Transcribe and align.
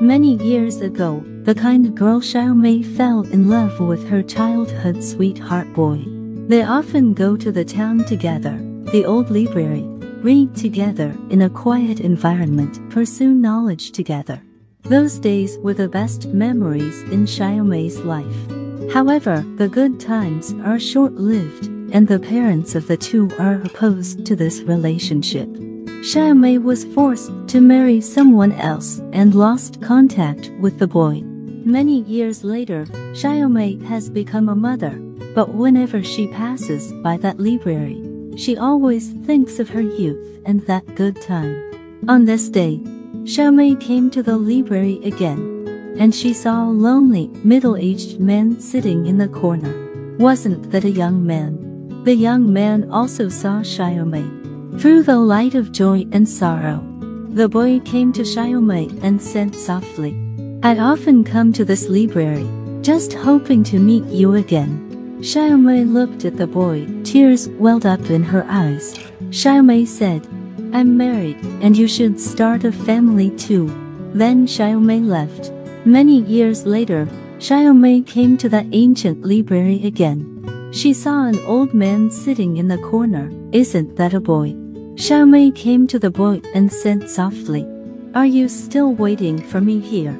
Many 0.00 0.36
years 0.42 0.80
ago, 0.80 1.22
the 1.42 1.54
kind 1.54 1.94
girl 1.94 2.22
Xiaomei 2.22 2.96
fell 2.96 3.20
in 3.20 3.50
love 3.50 3.80
with 3.80 4.08
her 4.08 4.22
childhood 4.22 5.04
sweetheart 5.04 5.70
boy. 5.74 6.02
They 6.48 6.62
often 6.62 7.12
go 7.12 7.36
to 7.36 7.52
the 7.52 7.66
town 7.66 8.06
together, 8.06 8.56
the 8.92 9.04
old 9.04 9.30
library, 9.30 9.82
read 10.22 10.56
together 10.56 11.14
in 11.28 11.42
a 11.42 11.50
quiet 11.50 12.00
environment, 12.00 12.80
pursue 12.88 13.34
knowledge 13.34 13.90
together. 13.92 14.40
Those 14.84 15.18
days 15.18 15.58
were 15.58 15.74
the 15.74 15.88
best 15.88 16.28
memories 16.28 17.02
in 17.12 17.26
Xiaomei's 17.26 17.98
life. 17.98 18.94
However, 18.94 19.44
the 19.56 19.68
good 19.68 20.00
times 20.00 20.54
are 20.64 20.78
short-lived, 20.78 21.66
and 21.92 22.08
the 22.08 22.18
parents 22.18 22.74
of 22.74 22.86
the 22.86 22.96
two 22.96 23.30
are 23.38 23.60
opposed 23.60 24.24
to 24.24 24.34
this 24.34 24.62
relationship. 24.62 25.48
Xiaomei 26.02 26.62
was 26.62 26.84
forced 26.84 27.30
to 27.48 27.60
marry 27.60 28.00
someone 28.00 28.52
else 28.52 29.00
and 29.12 29.34
lost 29.34 29.80
contact 29.82 30.50
with 30.60 30.78
the 30.78 30.86
boy. 30.86 31.22
Many 31.64 32.02
years 32.02 32.42
later, 32.42 32.86
Xiaomei 33.12 33.82
has 33.84 34.08
become 34.08 34.48
a 34.48 34.54
mother, 34.54 34.98
but 35.34 35.54
whenever 35.54 36.02
she 36.02 36.26
passes 36.28 36.92
by 37.02 37.16
that 37.18 37.38
library, 37.38 38.02
she 38.36 38.56
always 38.56 39.10
thinks 39.26 39.58
of 39.58 39.68
her 39.70 39.82
youth 39.82 40.40
and 40.46 40.60
that 40.66 40.94
good 40.94 41.20
time. 41.20 41.54
On 42.08 42.24
this 42.24 42.48
day, 42.48 42.80
Xiaomei 43.24 43.78
came 43.78 44.10
to 44.10 44.22
the 44.22 44.38
library 44.38 45.00
again, 45.04 45.94
and 45.98 46.14
she 46.14 46.32
saw 46.32 46.64
a 46.64 46.72
lonely, 46.72 47.28
middle-aged 47.44 48.18
man 48.18 48.58
sitting 48.58 49.06
in 49.06 49.18
the 49.18 49.28
corner. 49.28 49.74
Wasn't 50.16 50.70
that 50.70 50.84
a 50.84 50.90
young 50.90 51.26
man? 51.26 52.02
The 52.04 52.14
young 52.14 52.50
man 52.50 52.90
also 52.90 53.28
saw 53.28 53.60
Xiaomei. 53.60 54.39
Through 54.78 55.02
the 55.02 55.18
light 55.18 55.54
of 55.54 55.72
joy 55.72 56.06
and 56.12 56.26
sorrow, 56.26 56.86
the 57.30 57.48
boy 57.48 57.80
came 57.80 58.12
to 58.12 58.22
Xiaomei 58.22 59.02
and 59.02 59.20
said 59.20 59.54
softly, 59.54 60.16
I 60.62 60.78
often 60.78 61.24
come 61.24 61.52
to 61.52 61.64
this 61.64 61.88
library, 61.88 62.48
just 62.80 63.12
hoping 63.12 63.62
to 63.64 63.78
meet 63.78 64.04
you 64.04 64.34
again. 64.34 65.18
Xiaomei 65.20 65.90
looked 65.92 66.24
at 66.24 66.36
the 66.36 66.46
boy, 66.46 66.86
tears 67.04 67.48
welled 67.58 67.84
up 67.84 68.10
in 68.10 68.22
her 68.22 68.46
eyes. 68.48 68.94
Xiaomei 69.28 69.86
said, 69.86 70.26
I'm 70.72 70.96
married, 70.96 71.36
and 71.60 71.76
you 71.76 71.86
should 71.86 72.18
start 72.18 72.64
a 72.64 72.72
family 72.72 73.30
too. 73.36 73.66
Then 74.14 74.46
Xiaomei 74.46 75.04
left. 75.04 75.52
Many 75.84 76.22
years 76.22 76.64
later, 76.64 77.06
Xiaomei 77.38 78.06
came 78.06 78.36
to 78.38 78.48
that 78.48 78.66
ancient 78.72 79.26
library 79.26 79.84
again. 79.84 80.39
She 80.72 80.92
saw 80.92 81.24
an 81.24 81.38
old 81.46 81.74
man 81.74 82.12
sitting 82.12 82.58
in 82.58 82.68
the 82.68 82.78
corner. 82.78 83.32
Isn't 83.50 83.96
that 83.96 84.14
a 84.14 84.20
boy? 84.20 84.54
Xiaomei 84.94 85.52
came 85.52 85.88
to 85.88 85.98
the 85.98 86.12
boy 86.12 86.40
and 86.54 86.72
said 86.72 87.10
softly, 87.10 87.66
Are 88.14 88.26
you 88.26 88.48
still 88.48 88.92
waiting 88.94 89.36
for 89.38 89.60
me 89.60 89.80
here? 89.80 90.12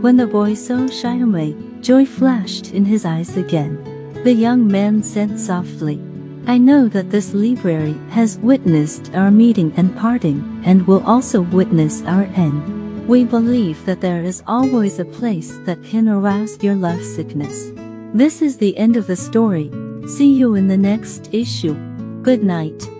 When 0.00 0.16
the 0.16 0.26
boy 0.26 0.54
saw 0.54 0.88
Xiaomei, 0.88 1.80
joy 1.80 2.06
flashed 2.06 2.72
in 2.72 2.84
his 2.84 3.04
eyes 3.04 3.36
again. 3.36 3.78
The 4.24 4.32
young 4.32 4.66
man 4.66 5.00
said 5.00 5.38
softly, 5.38 6.00
I 6.48 6.58
know 6.58 6.88
that 6.88 7.10
this 7.10 7.32
library 7.32 7.94
has 8.10 8.38
witnessed 8.38 9.14
our 9.14 9.30
meeting 9.30 9.72
and 9.76 9.96
parting, 9.96 10.60
and 10.64 10.86
will 10.88 11.04
also 11.04 11.42
witness 11.42 12.02
our 12.02 12.24
end. 12.34 13.06
We 13.06 13.24
believe 13.24 13.84
that 13.86 14.00
there 14.00 14.24
is 14.24 14.42
always 14.48 14.98
a 14.98 15.04
place 15.04 15.56
that 15.66 15.84
can 15.84 16.08
arouse 16.08 16.60
your 16.62 16.74
love 16.74 17.02
sickness. 17.02 17.70
This 18.12 18.42
is 18.42 18.56
the 18.56 18.76
end 18.76 18.96
of 18.96 19.06
the 19.06 19.16
story. 19.16 19.70
See 20.06 20.32
you 20.32 20.54
in 20.54 20.68
the 20.68 20.76
next 20.76 21.32
issue. 21.32 21.74
Good 22.22 22.44
night. 22.44 22.93